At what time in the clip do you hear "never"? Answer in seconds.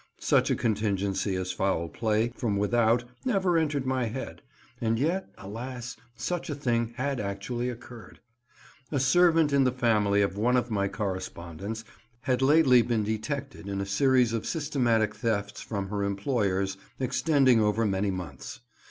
3.23-3.55